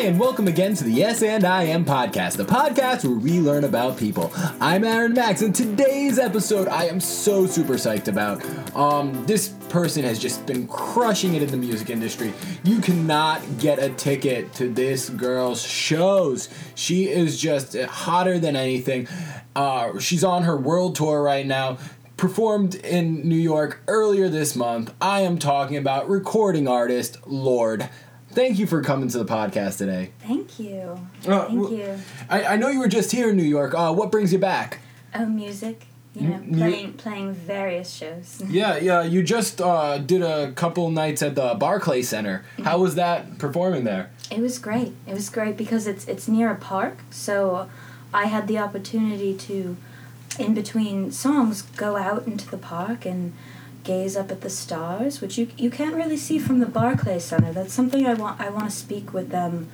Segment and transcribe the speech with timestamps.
[0.00, 3.38] Hi, and welcome again to the Yes and I Am podcast, the podcast where we
[3.38, 4.32] learn about people.
[4.58, 8.42] I'm Aaron Max, and today's episode I am so super psyched about.
[8.74, 12.32] Um, this person has just been crushing it in the music industry.
[12.64, 16.48] You cannot get a ticket to this girl's shows.
[16.74, 19.06] She is just hotter than anything.
[19.54, 21.76] Uh, she's on her world tour right now
[22.16, 24.94] performed in New York earlier this month.
[24.98, 27.90] I am talking about recording artist Lorde.
[28.32, 30.10] Thank you for coming to the podcast today.
[30.20, 30.98] Thank you.
[31.26, 31.98] Uh, Thank w- you.
[32.28, 33.74] I, I know you were just here in New York.
[33.74, 34.78] Uh, what brings you back?
[35.14, 35.86] Oh, music.
[36.14, 38.42] You know, playing playing various shows.
[38.48, 39.02] Yeah, yeah.
[39.02, 42.44] You just uh, did a couple nights at the Barclay Center.
[42.64, 44.10] How was that performing there?
[44.30, 44.92] It was great.
[45.06, 47.68] It was great because it's it's near a park, so
[48.12, 49.76] I had the opportunity to,
[50.36, 53.32] in between songs, go out into the park and
[53.84, 57.52] gaze up at the stars, which you you can't really see from the Barclay Center.
[57.52, 59.68] That's something I want I want to speak with them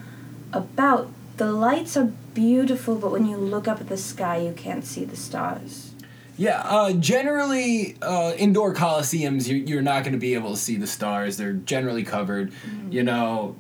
[0.53, 1.11] about.
[1.37, 5.05] The lights are beautiful, but when you look up at the sky, you can't see
[5.05, 5.93] the stars.
[6.39, 10.77] Yeah, uh, generally, uh, indoor coliseums, you, you're not going to be able to see
[10.77, 11.37] the stars.
[11.37, 12.53] They're generally covered,
[12.91, 13.57] you know,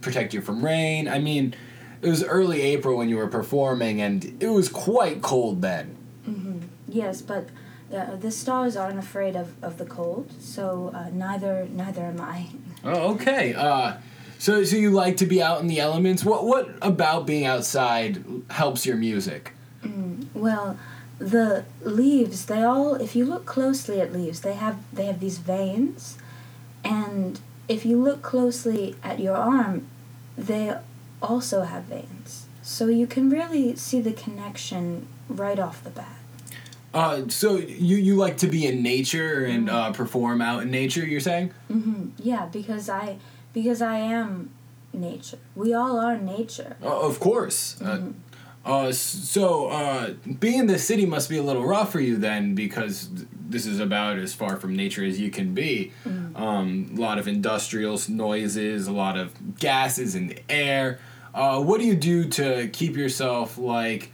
[0.00, 1.06] protect you from rain.
[1.06, 1.54] I mean,
[2.00, 5.96] it was early April when you were performing, and it was quite cold then.
[6.88, 7.48] Yes, but
[7.92, 12.48] uh, the stars aren't afraid of, of the cold, so uh, neither neither am I.
[12.84, 13.54] Oh, okay.
[13.54, 13.96] Uh,
[14.38, 16.24] so, so you like to be out in the elements.
[16.24, 19.52] What, what about being outside helps your music?
[20.34, 20.78] Well,
[21.18, 25.38] the leaves they all if you look closely at leaves they have they have these
[25.38, 26.18] veins,
[26.82, 29.86] and if you look closely at your arm,
[30.36, 30.76] they
[31.22, 32.46] also have veins.
[32.62, 36.18] So you can really see the connection right off the bat.
[36.94, 41.04] Uh, so you, you like to be in nature and uh, perform out in nature.
[41.04, 41.52] You're saying?
[41.68, 43.18] hmm Yeah, because I
[43.52, 44.50] because I am
[44.92, 45.38] nature.
[45.56, 46.76] We all are nature.
[46.82, 47.80] Uh, of course.
[47.82, 48.12] Uh,
[48.64, 52.54] uh, so, uh, being in the city must be a little rough for you then,
[52.54, 53.10] because
[53.46, 55.92] this is about as far from nature as you can be.
[56.34, 60.98] Um, a lot of industrial noises, a lot of gases in the air.
[61.34, 64.12] Uh, what do you do to keep yourself like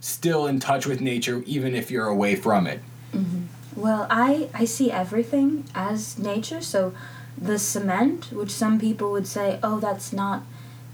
[0.00, 2.80] still in touch with nature, even if you're away from it?
[3.14, 3.44] Mm-hmm.
[3.76, 6.60] Well, I, I see everything as nature.
[6.60, 6.92] So
[7.38, 10.42] the cement, which some people would say, oh, that's not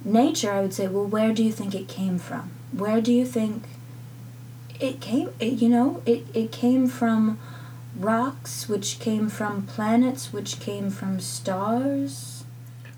[0.04, 2.50] nature, I would say, well, where do you think it came from?
[2.72, 3.64] Where do you think
[4.78, 5.30] it came?
[5.40, 7.38] It, you know, it, it came from
[7.98, 12.44] rocks, which came from planets, which came from stars.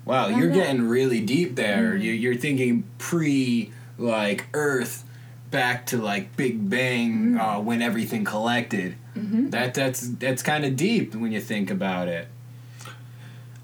[0.05, 1.93] Wow, you're getting really deep there.
[1.93, 2.01] Mm-hmm.
[2.01, 5.05] You, you're thinking pre like Earth
[5.51, 8.95] back to like Big Bang uh, when everything collected.
[9.15, 9.49] Mm-hmm.
[9.49, 12.27] That that's that's kind of deep when you think about it.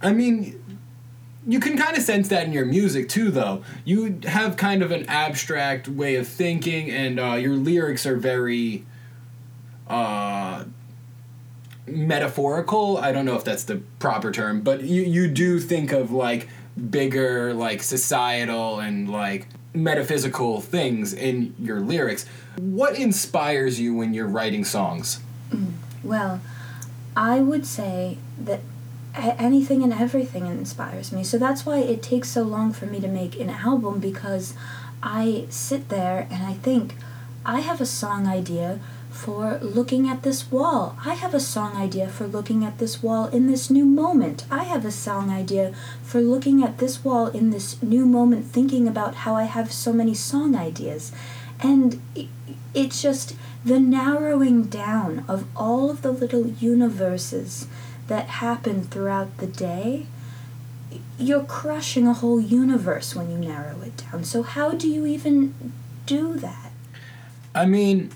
[0.01, 0.61] I mean,
[1.47, 3.63] you can kind of sense that in your music too, though.
[3.83, 8.85] You have kind of an abstract way of thinking, and uh, your lyrics are very
[9.87, 10.65] uh,
[11.85, 12.97] metaphorical.
[12.97, 16.49] I don't know if that's the proper term, but you you do think of like
[16.89, 22.25] bigger like societal and like metaphysical things in your lyrics.
[22.57, 25.19] What inspires you when you're writing songs?
[25.49, 26.41] Mm, well,
[27.15, 28.61] I would say that
[29.15, 31.23] anything and everything inspires me.
[31.23, 34.53] So that's why it takes so long for me to make an album because
[35.01, 36.95] I sit there and I think,
[37.45, 38.79] I have a song idea
[39.15, 40.97] for looking at this wall.
[41.05, 44.43] I have a song idea for looking at this wall in this new moment.
[44.51, 48.89] I have a song idea for looking at this wall in this new moment, thinking
[48.89, 51.13] about how I have so many song ideas.
[51.61, 52.01] And
[52.73, 57.67] it's just the narrowing down of all of the little universes
[58.07, 60.07] that happen throughout the day.
[61.17, 64.25] You're crushing a whole universe when you narrow it down.
[64.25, 65.71] So, how do you even
[66.05, 66.73] do that?
[67.55, 68.11] I mean,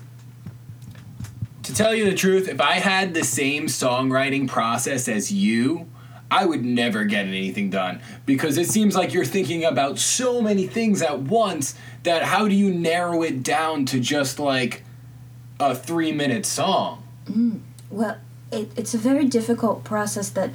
[1.70, 5.88] to tell you the truth, if I had the same songwriting process as you,
[6.30, 10.66] I would never get anything done because it seems like you're thinking about so many
[10.66, 11.74] things at once
[12.04, 14.84] that how do you narrow it down to just like
[15.58, 17.02] a three minute song?
[17.26, 18.18] Mm, well,
[18.52, 20.50] it, it's a very difficult process that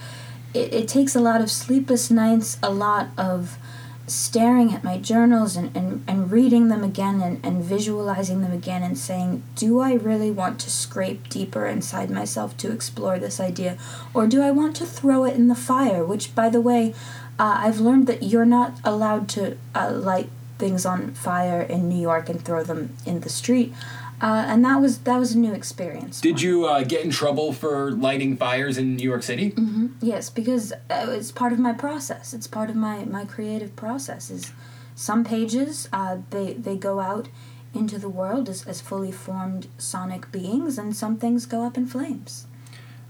[0.54, 3.58] it, it takes a lot of sleepless nights, a lot of
[4.08, 8.84] staring at my journals and, and, and reading them again and, and visualizing them again
[8.84, 13.78] and saying, do I really want to scrape deeper inside myself to explore this idea?
[14.14, 16.06] Or do I want to throw it in the fire?
[16.06, 16.94] Which, by the way,
[17.40, 22.00] uh, I've learned that you're not allowed to uh, light things on fire in New
[22.00, 23.74] York and throw them in the street.
[24.22, 26.22] Uh, and that was that was a new experience.
[26.22, 29.54] Did you uh, get in trouble for lighting fires in New York City?
[30.02, 32.34] Yes, because uh, it's part of my process.
[32.34, 34.54] It's part of my, my creative process is
[34.96, 37.28] some pages uh, they they go out
[37.74, 41.86] into the world as, as fully formed sonic beings, and some things go up in
[41.86, 42.48] flames.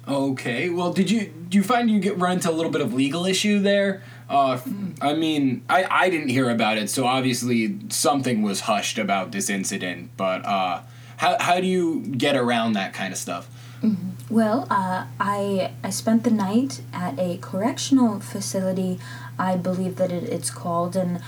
[0.07, 0.69] Okay.
[0.69, 3.25] Well, did you do you find you get run into a little bit of legal
[3.25, 4.04] issue there?
[4.30, 4.60] Uh,
[5.02, 9.50] I mean, I, I didn't hear about it, so obviously something was hushed about this
[9.50, 10.12] incident.
[10.18, 10.81] But uh,
[11.18, 13.50] how how do you get around that kind of stuff?
[14.30, 19.00] Well, uh, I I spent the night at a correctional facility,
[19.38, 21.20] I believe that it, it's called, and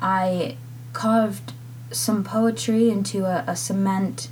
[0.00, 0.56] I
[0.92, 1.52] carved
[1.90, 4.28] some poetry into a, a cement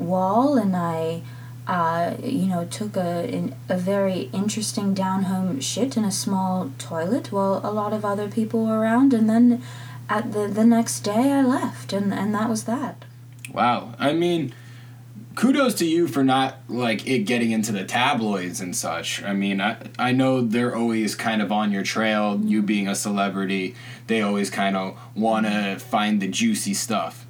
[0.00, 1.22] wall, and I,
[1.68, 7.30] uh, you know, took a a very interesting down home shit in a small toilet
[7.30, 9.62] while a lot of other people were around, and then
[10.08, 13.04] at the the next day I left, and and that was that.
[13.52, 13.94] Wow.
[13.98, 14.54] I mean,
[15.34, 19.22] kudos to you for not like it getting into the tabloids and such.
[19.22, 22.40] I mean, I I know they're always kind of on your trail.
[22.42, 22.66] You mm-hmm.
[22.66, 23.74] being a celebrity,
[24.06, 27.26] they always kind of want to find the juicy stuff.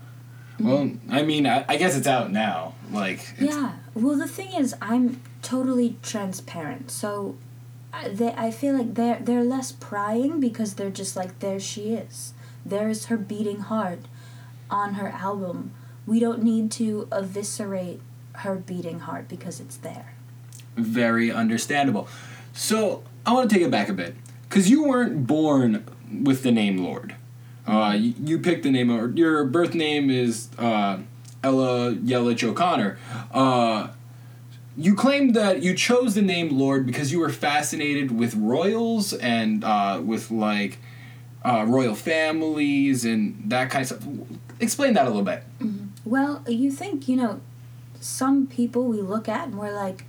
[0.54, 0.68] Mm-hmm.
[0.68, 2.74] Well, I mean, I, I guess it's out now.
[2.90, 3.72] Like, Yeah.
[3.94, 6.90] Well, the thing is, I'm totally transparent.
[6.90, 7.36] So,
[7.92, 11.94] I- they, I feel like they're they're less prying because they're just like there she
[11.94, 12.34] is.
[12.64, 14.00] There is her beating heart
[14.70, 15.72] on her album.
[16.06, 18.00] We don't need to eviscerate
[18.36, 20.14] her beating heart because it's there.
[20.76, 22.08] very understandable.
[22.54, 24.14] So I want to take it back a bit
[24.48, 25.84] because you weren't born
[26.22, 27.14] with the name Lorde.
[27.66, 28.90] Uh, you, you picked the name.
[28.90, 30.98] Or your birth name is uh,
[31.42, 32.98] Ella Yelich O'Connor.
[33.32, 33.88] Uh,
[34.76, 39.62] you claimed that you chose the name Lorde because you were fascinated with royals and
[39.62, 40.78] uh, with like
[41.44, 44.08] uh, royal families and that kind of stuff.
[44.58, 45.42] Explain that a little bit.
[46.12, 47.40] Well, you think, you know,
[47.98, 50.04] some people we look at and we're like,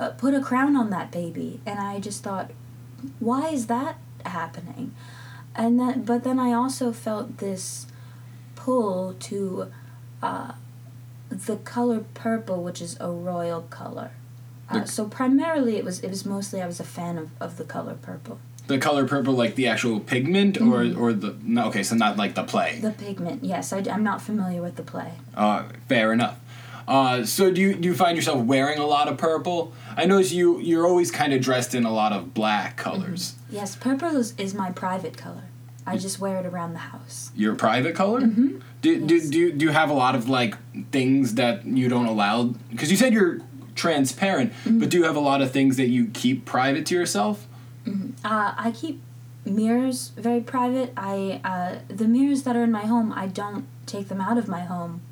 [0.00, 1.60] uh, put a crown on that baby.
[1.64, 2.50] And I just thought,
[3.20, 4.96] why is that happening?
[5.54, 7.86] And then, but then I also felt this
[8.56, 9.70] pull to
[10.20, 10.54] uh,
[11.30, 14.10] the color purple, which is a royal color.
[14.68, 17.64] Uh, so primarily, it was it was mostly I was a fan of, of the
[17.64, 21.66] color purple, The color purple, like the actual pigment, or or the no?
[21.66, 22.78] Okay, so not like the play.
[22.80, 23.44] the pigment.
[23.44, 25.12] Yes, I, am not familiar with the play.
[25.34, 26.40] Uh, fair enough.
[26.88, 29.72] Uh, so do you do you find yourself wearing a lot of purple?
[29.96, 33.34] I notice you you're always kind of dressed in a lot of black colors.
[33.50, 35.44] Yes, purple is, is my private color.
[35.86, 37.30] I just wear it around the house.
[37.36, 38.22] Your private color?
[38.22, 38.58] Mm-hmm.
[38.80, 39.28] Do, do, Yes.
[39.28, 40.56] do, you- do you have a lot of like
[40.90, 42.44] things that you don't allow?
[42.70, 43.40] Because you said you're
[43.74, 47.46] transparent, but do you have a lot of things that you keep private to yourself?
[47.86, 49.02] Uh, I keep
[49.44, 50.92] mirrors very private.
[50.96, 54.48] I uh, the mirrors that are in my home, I don't take them out of
[54.48, 55.02] my home.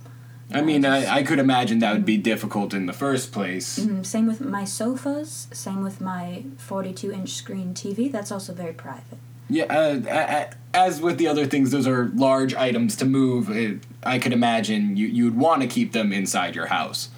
[0.54, 3.78] I mean, I, I could imagine that would be difficult in the first place.
[3.78, 5.48] Mm, Same with my sofas.
[5.52, 8.12] Same with my 42 inch screen TV.
[8.12, 9.18] That's also very private.
[9.48, 13.50] Yeah, uh, as with the other things, those are large items to move.
[13.50, 17.10] It, I could imagine you you'd want to keep them inside your house.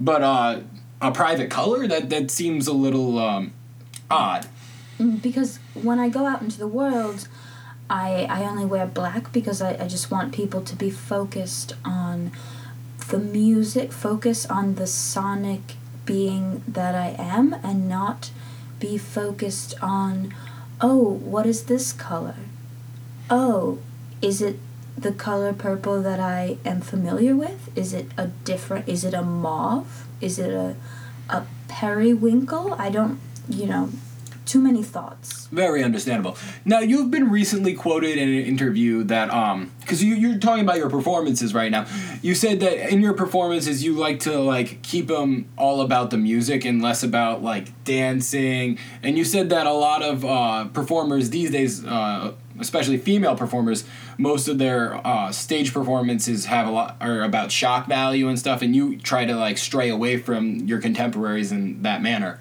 [0.00, 0.60] But uh,
[1.00, 3.52] a private color that that seems a little um,
[4.10, 4.46] odd.
[4.98, 7.28] Mm, Because when I go out into the world,
[7.90, 12.32] I, I only wear black because I, I just want people to be focused on
[13.08, 18.30] the music, focus on the sonic being that I am, and not
[18.80, 20.34] be focused on,
[20.80, 22.36] oh, what is this color?
[23.30, 23.78] Oh,
[24.20, 24.58] is it
[24.96, 27.70] the color purple that I am familiar with?
[27.76, 30.06] Is it a different, is it a mauve?
[30.20, 30.76] Is it a,
[31.28, 32.74] a periwinkle?
[32.74, 33.90] I don't, you know,
[34.48, 35.46] too many thoughts.
[35.48, 36.36] Very understandable.
[36.64, 40.78] Now you've been recently quoted in an interview that um because you you're talking about
[40.78, 41.86] your performances right now.
[42.22, 46.16] You said that in your performances you like to like keep them all about the
[46.16, 48.78] music and less about like dancing.
[49.02, 53.84] And you said that a lot of uh, performers these days, uh, especially female performers,
[54.16, 58.62] most of their uh, stage performances have a lot are about shock value and stuff.
[58.62, 62.40] And you try to like stray away from your contemporaries in that manner.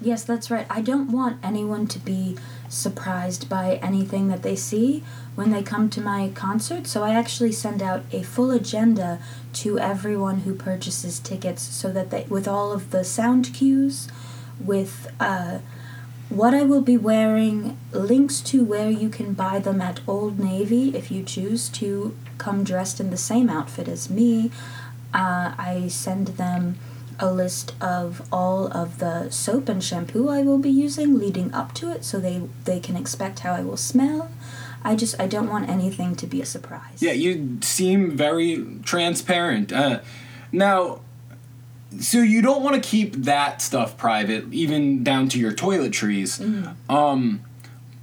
[0.00, 0.66] Yes, that's right.
[0.70, 2.36] I don't want anyone to be
[2.68, 5.02] surprised by anything that they see
[5.34, 9.18] when they come to my concert, so I actually send out a full agenda
[9.54, 14.08] to everyone who purchases tickets so that they with all of the sound cues
[14.60, 15.58] with uh
[16.28, 20.94] what I will be wearing, links to where you can buy them at Old Navy
[20.94, 24.50] if you choose to come dressed in the same outfit as me.
[25.14, 26.78] Uh, I send them
[27.18, 31.74] a list of all of the soap and shampoo I will be using leading up
[31.74, 34.30] to it so they, they can expect how I will smell.
[34.84, 37.02] I just I don't want anything to be a surprise.
[37.02, 39.72] Yeah, you seem very transparent.
[39.72, 40.00] Uh,
[40.52, 41.00] now,
[42.00, 46.74] so you don't want to keep that stuff private, even down to your toiletries.
[46.88, 47.40] Um,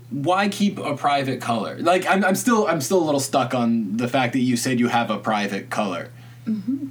[0.09, 1.77] why keep a private color?
[1.79, 4.79] Like I'm, I'm still I'm still a little stuck on the fact that you said
[4.79, 6.09] you have a private color.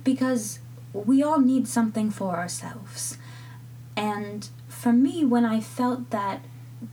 [0.02, 0.58] because
[0.94, 3.18] we all need something for ourselves.
[3.96, 6.44] And for me, when I felt that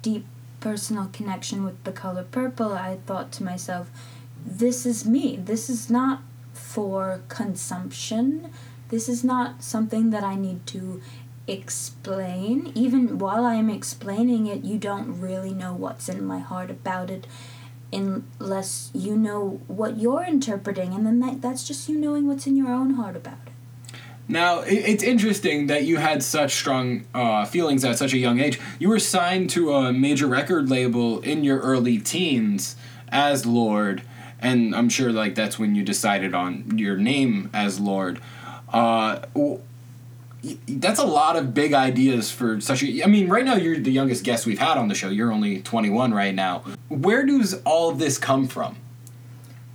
[0.01, 0.25] deep
[0.59, 3.89] personal connection with the color purple, I thought to myself,
[4.45, 5.37] this is me.
[5.37, 6.21] This is not
[6.53, 8.51] for consumption.
[8.89, 11.01] This is not something that I need to
[11.47, 12.71] explain.
[12.75, 17.09] Even while I am explaining it, you don't really know what's in my heart about
[17.09, 17.27] it
[17.93, 22.55] unless you know what you're interpreting and then that, that's just you knowing what's in
[22.55, 23.50] your own heart about it
[24.27, 28.59] Now it's interesting that you had such strong uh, feelings at such a young age.
[28.79, 32.75] You were signed to a major record label in your early teens
[33.09, 34.03] as Lorde,
[34.39, 38.21] and I'm sure like that's when you decided on your name as Lorde.
[38.71, 39.19] Uh,
[40.67, 43.03] that's a lot of big ideas for such a.
[43.03, 45.09] I mean, right now you're the youngest guest we've had on the show.
[45.09, 46.63] You're only 21 right now.
[46.87, 48.77] Where does all of this come from?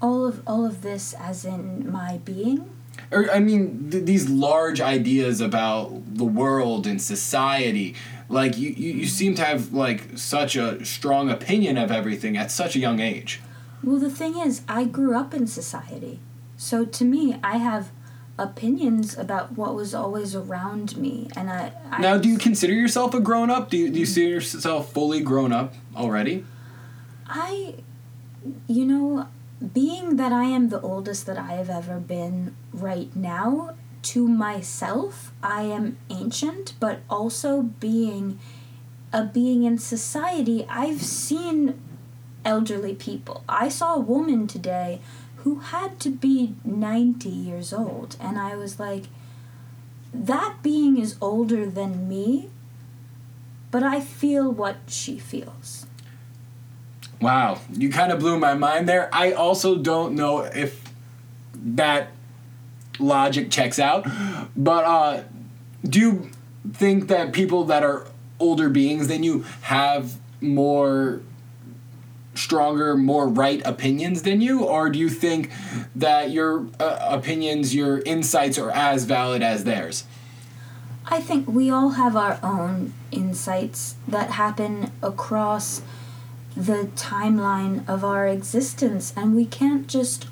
[0.03, 2.71] all of all of this as in my being
[3.11, 7.95] or I mean, th- these large ideas about the world and society.
[8.29, 12.51] Like you, you, you seem to have like such a strong opinion of everything at
[12.51, 13.41] such a young age.
[13.85, 16.19] well the thing is i grew up in society
[16.57, 17.91] so to me i have
[18.39, 23.15] opinions about what was always around me and i, I Now, do you consider yourself
[23.15, 23.71] a grown up?
[23.71, 26.45] Do you, do you see yourself fully grown up already?
[27.29, 27.75] I,
[28.69, 29.29] you know,
[29.73, 35.33] being that I am the oldest that I have ever been right now, to myself,
[35.43, 38.39] I am ancient, but also being
[39.13, 41.81] a being in society, I've seen
[42.45, 43.43] elderly people.
[43.49, 45.01] I saw a woman today
[45.39, 49.05] who had to be 90 years old, and I was like,
[50.13, 52.51] that being is older than me,
[53.71, 55.86] but I feel what she feels.
[57.21, 59.09] Wow, you kind of blew my mind there.
[59.13, 60.93] I also don't know if
[61.55, 62.09] that
[62.99, 64.07] logic checks out,
[64.57, 65.23] but uh,
[65.85, 66.31] do you
[66.73, 68.07] think that people that are
[68.39, 71.21] older beings than you have more
[72.35, 75.51] stronger, more right opinions than you, or do you think
[75.95, 80.05] that your uh, opinions, your insights are as valid as theirs?
[81.09, 85.81] I think we all have our own insights that happen across
[86.57, 90.27] the timeline of our existence, and we can't just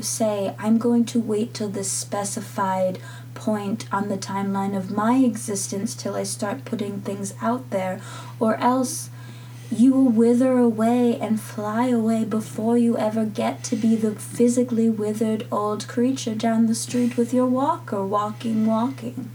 [0.00, 2.98] say, I'm going to wait till this specified
[3.34, 8.00] point on the timeline of my existence till I start putting things out there,
[8.40, 9.10] or else
[9.70, 14.88] you will wither away and fly away before you ever get to be the physically
[14.88, 19.30] withered old creature down the street with your walker, walking, walking.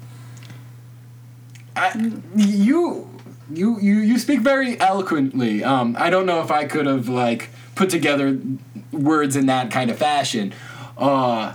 [1.76, 3.17] I, you
[3.52, 5.64] you you you speak very eloquently.
[5.64, 8.40] Um, I don't know if I could have like put together
[8.92, 10.54] words in that kind of fashion.
[10.98, 11.54] Uh,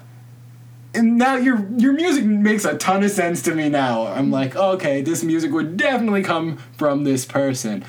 [0.95, 4.07] and now your your music makes a ton of sense to me now.
[4.07, 7.85] I'm like, okay, this music would definitely come from this person.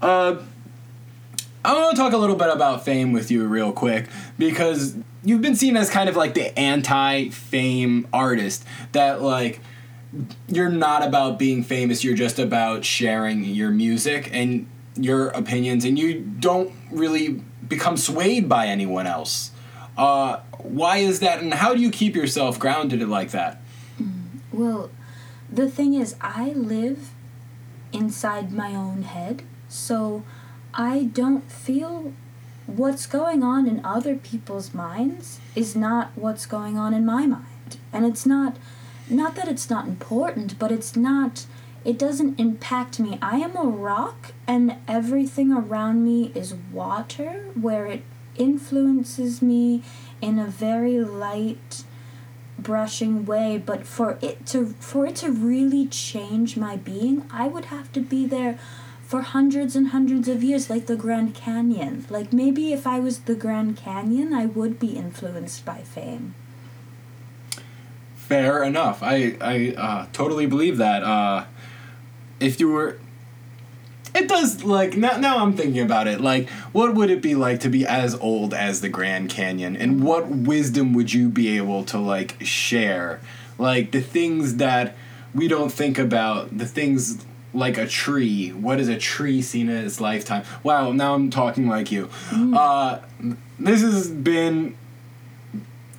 [0.00, 0.36] Uh,
[1.64, 5.42] I want to talk a little bit about fame with you real quick because you've
[5.42, 9.60] been seen as kind of like the anti-fame artist that like
[10.48, 14.66] you're not about being famous you're just about sharing your music and
[14.96, 19.50] your opinions and you don't really become swayed by anyone else
[19.96, 23.60] uh, why is that and how do you keep yourself grounded like that
[24.52, 24.90] Well,
[25.50, 27.10] the thing is, I live
[27.92, 30.24] inside my own head, so
[30.74, 32.12] I don't feel
[32.66, 37.78] what's going on in other people's minds is not what's going on in my mind.
[37.92, 38.56] And it's not
[39.12, 41.46] not that it's not important, but it's not
[41.84, 43.18] it doesn't impact me.
[43.20, 48.04] I am a rock and everything around me is water where it
[48.36, 49.82] influences me
[50.20, 51.82] in a very light
[52.58, 53.58] brushing way.
[53.58, 58.00] But for it to for it to really change my being i would have to
[58.00, 58.58] be there
[59.02, 62.06] for hundreds and hundreds of years like the grand canyon.
[62.08, 66.34] Like maybe if i was the grand canyon i would be influenced by fame
[68.26, 69.02] fair enough.
[69.02, 71.02] I i uh, totally believe that.
[71.02, 71.44] Uh,
[72.40, 72.98] if you were
[74.14, 77.60] it does like now, now i'm thinking about it like what would it be like
[77.60, 79.76] to be as old as the grand canyon?
[79.76, 83.20] And what wisdom would you be able to like share?
[83.58, 84.96] Like the things that
[85.34, 87.24] we don't think about the things
[87.54, 88.50] like a tree.
[88.50, 90.44] What is a tree seen in its lifetime?
[90.62, 92.10] Wow now i'm talking like you.
[92.32, 93.00] Uh,
[93.58, 94.74] this has been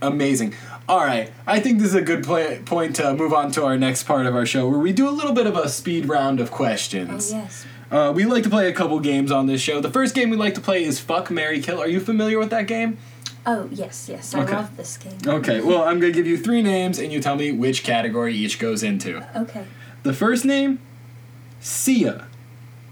[0.01, 0.53] amazing
[0.89, 3.77] all right i think this is a good play- point to move on to our
[3.77, 6.39] next part of our show where we do a little bit of a speed round
[6.39, 7.31] of questions.
[7.33, 9.79] oh yes Uh, we like to play a couple games on this show.
[9.79, 11.79] The first game we like to play is Fuck Mary Kill.
[11.79, 12.97] Are you familiar with that game?
[13.45, 14.55] Oh yes, yes, I Okay.
[14.55, 15.15] love this game.
[15.27, 18.57] Okay, well, I'm gonna give you three names and you tell me which category each
[18.57, 19.21] goes into.
[19.37, 19.65] Okay.
[20.01, 20.79] The first name,
[21.59, 22.25] Sia.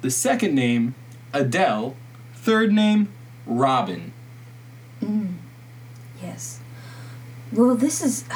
[0.01, 0.93] The second name,
[1.33, 1.95] Adele.
[2.35, 3.07] Third name,
[3.47, 4.11] Robyn.
[5.01, 5.30] Yes.
[7.51, 8.25] Well, this is.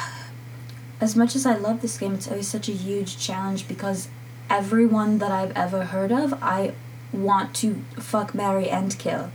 [0.98, 4.08] As much as I love this game, it's always such a huge challenge because
[4.48, 6.72] everyone that I've ever heard of, I
[7.12, 9.30] want to fuck, marry, and kill.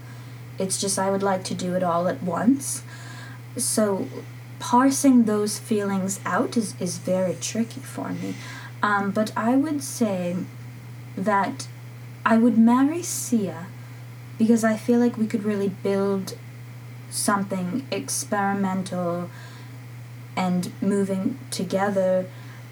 [0.57, 2.81] It's just I would like to do it all at once.
[3.57, 4.07] So,
[4.57, 8.33] parsing those feelings out is, is very tricky for me.
[8.81, 10.35] Um, but I would say
[11.15, 11.67] that
[12.25, 13.67] I would marry Sia
[14.39, 16.37] because I feel like we could really build
[17.11, 19.29] something experimental
[20.35, 22.25] and moving together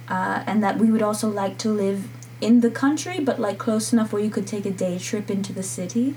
[0.07, 2.07] uh, and that we would also like to live
[2.41, 5.53] in the country but like close enough where you could take a day trip into
[5.53, 6.15] the city.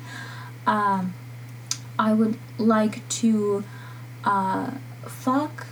[0.67, 1.15] Um,
[1.99, 3.65] i would like to
[4.25, 4.71] uh,
[5.07, 5.67] fuck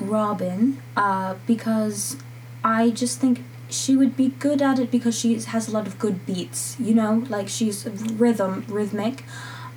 [0.00, 2.16] Robyn uh, because
[2.64, 5.98] i just think she would be good at it because she has a lot of
[5.98, 7.24] good beats you know?
[7.28, 9.24] Like she's rhythm rhythmic.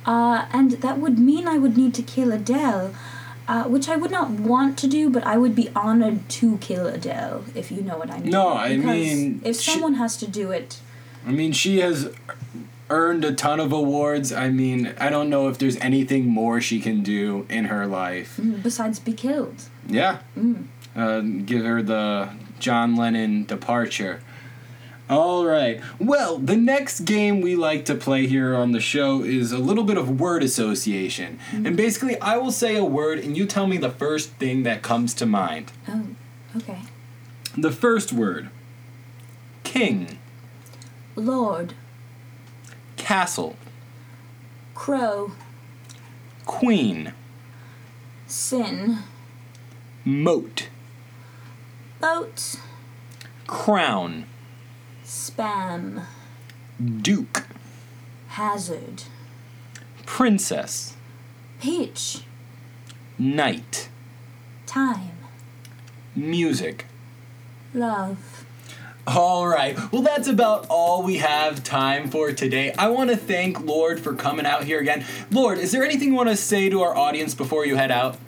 [0.04, 2.94] Uh, and that would mean I would need to kill Adele,
[3.48, 6.86] uh, which I would not want to do, but I would be honored to kill
[6.86, 8.30] Adele, if you know what I mean.
[8.30, 10.78] No, I Because mean, if she- someone has to do it,
[11.26, 12.10] I mean, she has
[12.88, 14.32] earned a ton of awards.
[14.32, 18.36] I mean, I don't know if there's anything more she can do in her life.
[18.40, 19.62] mm, besides be killed.
[19.88, 20.18] Yeah.
[20.38, 20.66] Mm.
[20.94, 22.28] Uh, give her the
[22.60, 24.20] John Lennon departure.
[25.08, 25.80] All right.
[26.00, 29.84] Well, the next game we like to play here on the show is a little
[29.84, 31.38] bit of word association.
[31.50, 31.66] Mm-hmm.
[31.66, 34.82] And basically, I will say a word and you tell me the first thing that
[34.82, 35.70] comes to mind.
[35.88, 36.06] Oh,
[36.56, 36.80] okay.
[37.56, 38.50] The first word.
[39.62, 40.18] King,
[41.14, 41.74] Lord,
[42.96, 43.56] castle,
[44.74, 45.32] crow,
[46.46, 47.12] queen,
[48.26, 48.98] sin,
[50.04, 50.68] moat,
[52.00, 52.56] boat,
[53.46, 54.26] crown,
[55.06, 56.04] spam,
[57.00, 57.46] duke,
[58.28, 59.04] hazard,
[60.04, 60.96] princess,
[61.60, 62.22] peach,
[63.18, 63.88] knight,
[64.66, 65.16] time,
[66.14, 66.86] music.
[67.72, 68.44] love.
[69.08, 69.78] All right.
[69.92, 72.72] Well, that's about all we have time for today.
[72.72, 75.04] I want to thank Lorde for coming out here again.
[75.30, 78.18] Lorde, is there anything you want to say to our audience before you head out?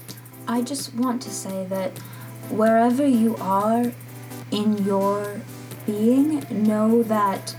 [0.46, 1.98] I just want to say that
[2.48, 3.90] wherever you are
[4.52, 5.40] in your
[5.88, 7.56] being, know that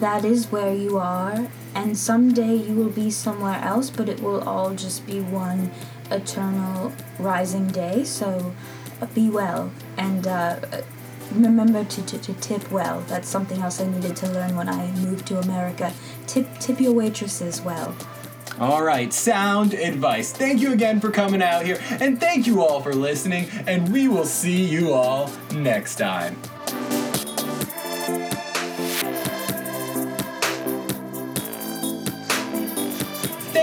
[0.00, 4.40] that is where you are, and someday you will be somewhere else, but it will
[4.48, 5.70] all just be one
[6.10, 8.02] eternal rising day.
[8.02, 8.52] So
[9.00, 10.56] uh, be well and uh,
[11.32, 13.00] remember to, to, to tip well.
[13.02, 15.92] That's something else I needed to learn when I moved to America.
[16.26, 17.94] Tip, tip your waitresses well.
[18.58, 20.32] All right, sound advice.
[20.32, 24.08] Thank you again for coming out here, and thank you all for listening, and we
[24.08, 26.36] will see you all next time.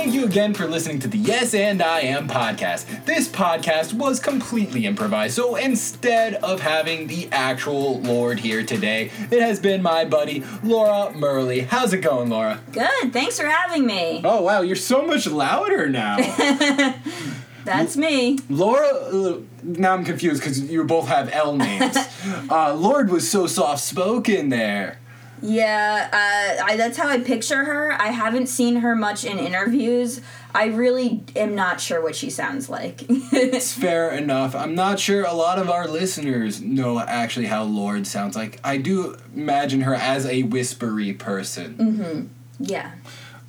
[0.06, 3.06] Thank you again for listening to the Yes and I Am podcast.
[3.06, 9.42] This podcast was completely improvised, so instead of having the actual Lorde here today, it
[9.42, 11.62] has been my buddy Laura Merley.
[11.62, 12.62] How's it going, Laura?
[12.72, 14.22] Good, thanks for having me.
[14.24, 16.18] Oh wow, you're so much louder now.
[17.66, 18.38] That's me.
[18.48, 21.98] Laura, uh, now I'm confused because you both have L names.
[22.52, 25.00] uh, Lorde was so soft spoken there.
[25.42, 27.94] Yeah, uh, I, that's how I picture her.
[27.94, 30.22] I haven't seen her much in interviews.
[30.54, 33.06] I really am not sure what she sounds like.
[33.10, 34.56] It's fair enough.
[34.56, 38.60] I'm not sure a lot of our listeners know actually how Lorde sounds like.
[38.64, 41.76] I do imagine her as a whispery person.
[42.60, 42.92] yeah.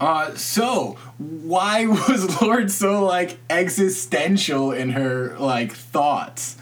[0.01, 6.57] Uh, so why was Lorde so like existential in her like thoughts?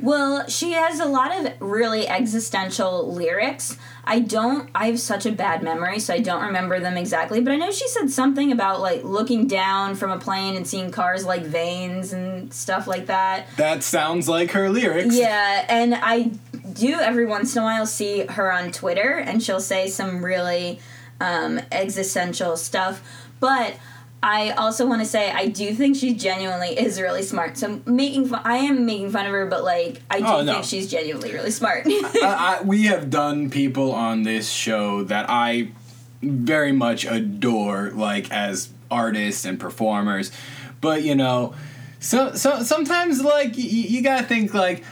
[0.00, 3.76] Well, she has a lot of really existential lyrics.
[4.04, 7.52] I don't, I have such a bad memory, so I don't remember them exactly, but
[7.52, 11.24] I know she said something about like looking down from a plane and seeing cars
[11.24, 13.46] like veins and stuff like that.
[13.56, 15.14] That sounds like her lyrics.
[15.16, 16.30] Yeah, and I
[16.72, 20.80] do every once in a while see her on Twitter, and she'll say some really
[21.20, 23.02] um, existential stuff.
[23.40, 23.76] But
[24.22, 27.56] I also want to say I do think she genuinely is really smart.
[27.56, 30.54] So making fun, I am making fun of her, but like I do Oh, no.
[30.54, 31.82] think she's genuinely really smart.
[31.86, 35.70] I, I, we have done people on this show that I
[36.20, 40.32] very much adore, like as artists and performers.
[40.80, 41.54] But you know,
[42.00, 44.82] so so sometimes like y- you gotta think like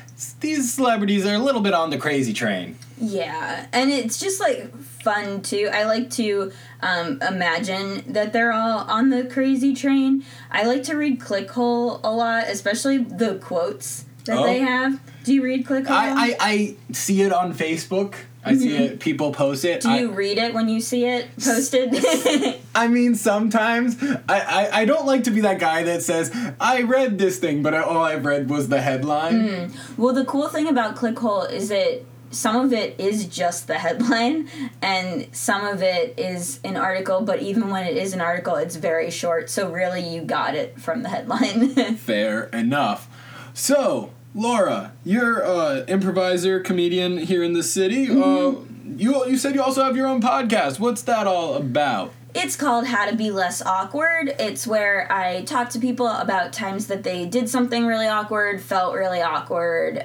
[0.40, 2.78] these celebrities are a little bit on the crazy train.
[2.98, 5.68] Yeah, and it's just like fun too.
[5.72, 10.24] I like to um, imagine that they're all on the crazy train.
[10.50, 14.64] I like to read Clickhole a lot, especially the quotes that they Oh.
[14.64, 15.00] have.
[15.24, 15.90] Do you read Clickhole?
[15.90, 18.14] I, I, I see it on Facebook.
[18.44, 19.00] I see it.
[19.00, 19.80] People post it.
[19.82, 19.88] Mm-hmm.
[19.88, 21.92] Do I- you read it when you see it posted?
[22.76, 26.30] I mean, sometimes I, I, I don't like to be that guy that says
[26.60, 29.72] I read this thing, but all I've read was the headline.
[29.96, 32.02] well, the cool thing about Clickhole is that
[32.36, 34.48] some of it is just the headline,
[34.82, 37.22] and some of it is an article.
[37.22, 39.48] But even when it is an article, it's very short.
[39.50, 41.74] So really, you got it from the headline.
[41.96, 43.08] Fair enough.
[43.54, 48.10] So, Laura, you're a improviser, comedian here in the city.
[48.10, 48.56] Uh,
[48.96, 50.78] you you said you also have your own podcast.
[50.78, 52.12] What's that all about?
[52.34, 54.34] It's called How to Be Less Awkward.
[54.38, 58.94] It's where I talk to people about times that they did something really awkward, felt
[58.94, 60.04] really awkward,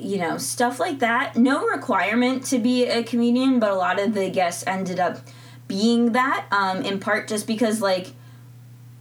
[0.00, 1.36] you know, stuff like that.
[1.36, 5.20] No requirement to be a comedian, but a lot of the guests ended up
[5.68, 8.12] being that, um, in part just because, like,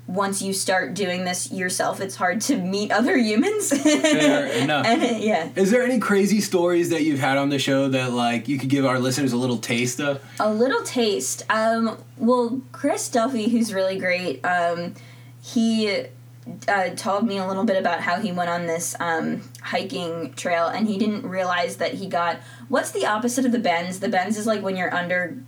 [0.10, 3.70] once you start doing this yourself, it's hard to meet other humans.
[3.84, 4.86] Fair enough.
[4.86, 5.50] And, yeah.
[5.56, 8.70] Is there any crazy stories that you've had on the show that like you could
[8.70, 10.24] give our listeners a little taste of?
[10.40, 11.44] A little taste.
[11.50, 14.96] Um, well, Chris Duffy, who's really great, um,
[15.44, 16.06] he
[16.68, 20.68] uh, told me a little bit about how he went on this um, hiking trail
[20.68, 24.00] and he didn't realize that he got what's the opposite of the bends?
[24.00, 25.44] The bends is like when you're underground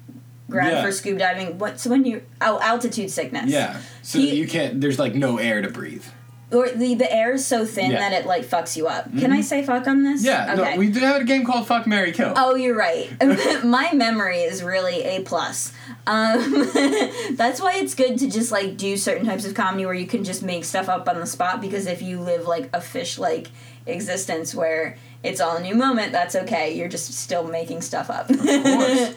[0.49, 0.81] Yeah.
[0.83, 1.57] for scuba diving.
[1.57, 3.45] What's when you oh altitude sickness?
[3.49, 3.79] Yeah.
[4.01, 4.81] So He- you can't.
[4.81, 6.05] There's like no air to breathe.
[6.51, 7.99] Or the the air is so thin Yeah.
[8.01, 8.11] Mm-hmm.
[8.11, 9.05] that it like fucks you up.
[9.17, 10.23] Can I say fuck on this?
[10.23, 10.55] Yeah.
[10.57, 10.73] Okay.
[10.73, 12.33] No, we did have a game called Fuck Mary Kill.
[12.35, 13.09] Oh, you're right.
[13.63, 15.71] My memory is really a plus.
[16.07, 16.69] Um,
[17.35, 20.23] that's why it's good to just like do certain types of comedy where you can
[20.23, 21.61] just make stuff up on the spot.
[21.61, 23.47] Because if you live like a fish like
[23.85, 26.75] existence where it's all a new moment, that's okay.
[26.75, 28.29] You're just still making stuff up.
[28.29, 29.13] Of course.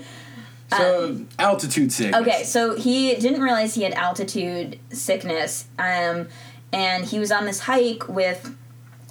[0.71, 2.21] So altitude sickness.
[2.23, 6.27] Okay, so he didn't realize he had altitude sickness, um,
[6.75, 8.55] and he was on this hike with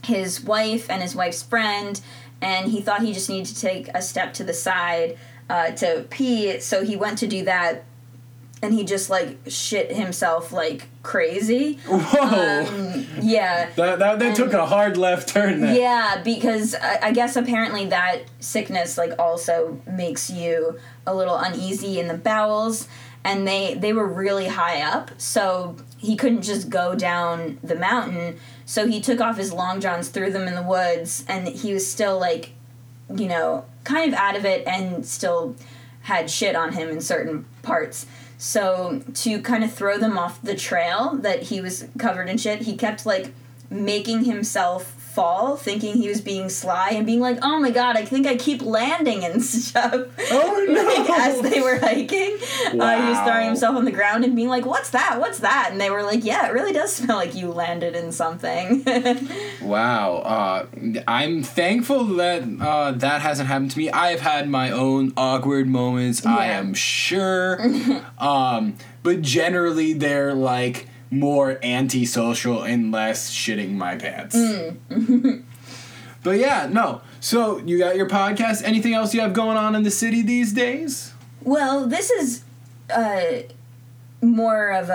[0.04, 2.00] his wife and his wife's friend,
[2.42, 5.18] and he thought he just needed to take a step to the side
[5.50, 7.86] uh, to pee, so he went to do that,
[8.62, 11.80] and he just like shit himself like crazy.
[11.88, 12.66] Whoa.
[12.66, 13.70] Um, yeah.
[13.76, 15.76] that that, that took a hard left turn there.
[15.76, 22.00] Yeah, because I, I guess apparently that sickness like also makes you a little uneasy
[22.00, 22.90] in the bowels,
[23.24, 28.38] and they they were really high up, so he couldn't just go down the mountain.
[28.66, 31.90] So he took off his long johns, threw them in the woods, and he was
[31.90, 32.52] still like,
[33.14, 35.56] you know, kind of out of it, and still
[36.02, 38.06] had shit on him in certain parts.
[38.38, 42.64] So to kind of throw them off the trail that he was covered in shit,
[42.64, 43.34] he kept like
[43.70, 48.06] making himself fall, thinking he was being sly and being like, "Oh my god, I
[48.06, 49.94] think I keep landing and stuff."
[50.32, 50.84] Oh, no.
[50.84, 52.38] like, as they were hiking,
[52.80, 55.20] uh, he was throwing himself on the ground and being like, "What's that?
[55.20, 58.12] What's that?" And they were like, "Yeah, it really does smell like you landed in
[58.12, 58.84] something."
[59.62, 60.18] Wow.
[60.18, 60.66] Uh,
[61.08, 63.90] I'm thankful that uh, that hasn't happened to me.
[63.90, 67.62] I've had my own awkward moments, I am sure.
[68.18, 74.36] um, but generally, they're like more antisocial and less shitting my pants.
[76.24, 77.02] but yeah, no.
[77.20, 78.64] So you got your podcast.
[78.64, 81.14] Anything else you have going on in the city these days?
[81.42, 82.44] Well, this is
[82.90, 83.44] uh,
[84.22, 84.94] more of a,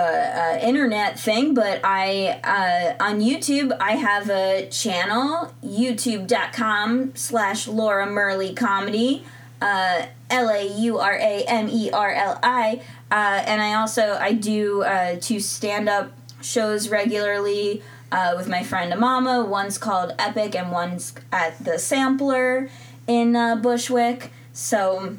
[0.59, 8.05] a internet thing, but I uh, on YouTube I have a channel youtube.com slash Laura
[8.05, 9.23] Merley Comedy.
[9.61, 14.17] Uh, L A U R A M E R L I, uh, and I also
[14.19, 19.45] I do uh, two stand up shows regularly uh, with my friend Amama.
[19.45, 22.69] One's called Epic, and one's at the Sampler
[23.07, 24.31] in Bushwick.
[24.53, 25.17] So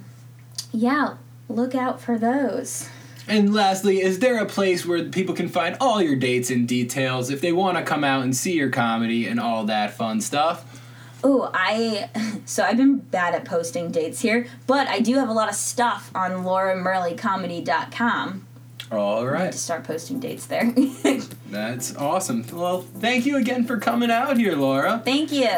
[0.73, 1.17] yeah,
[1.49, 2.89] look out for those.
[3.31, 7.31] And lastly, is there a place where people can find all your dates and details
[7.31, 10.80] if they want to come out and see your comedy and all that fun stuff?
[11.23, 12.09] Oh, I
[12.45, 15.55] so I've been bad at posting dates here, but I do have a lot of
[15.55, 18.47] stuff on lauramerleycomedy.com.
[18.93, 19.53] All right.
[19.53, 20.73] To start posting dates there.
[21.49, 22.45] That's awesome.
[22.53, 25.01] Well, thank you again for coming out here, Laura.
[25.05, 25.49] Thank you.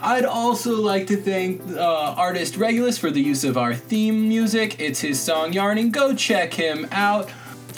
[0.00, 4.78] I'd also like to thank uh, artist Regulus for the use of our theme music.
[4.78, 5.90] It's his song Yarning.
[5.90, 7.28] Go check him out.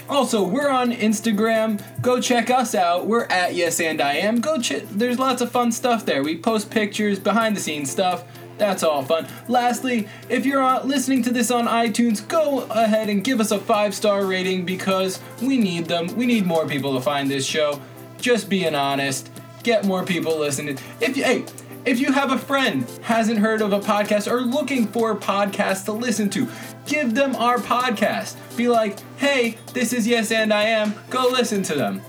[0.09, 1.83] Also, we're on Instagram.
[2.01, 3.07] Go check us out.
[3.07, 4.41] We're at Yes and I Am.
[4.41, 4.85] Go check.
[4.91, 6.23] There's lots of fun stuff there.
[6.23, 8.25] We post pictures, behind the scenes stuff.
[8.57, 9.29] That's all fun.
[9.47, 13.59] Lastly, if you're uh, listening to this on iTunes, go ahead and give us a
[13.59, 16.07] five star rating because we need them.
[16.17, 17.81] We need more people to find this show.
[18.19, 19.31] Just being honest.
[19.63, 20.79] Get more people listening.
[21.01, 21.45] If you, hey,
[21.85, 25.85] If you have a friend hasn't heard of a podcast or looking for a podcast
[25.85, 26.49] to listen to,
[26.89, 28.37] give them our podcast.
[28.57, 30.95] Be like, hey, this is Yes and I Am.
[31.11, 32.03] Go listen to them.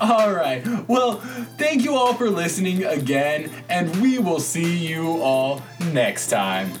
[0.00, 0.66] All right.
[0.88, 1.20] Well,
[1.56, 6.72] thank you all for listening again, and we will see you all next time.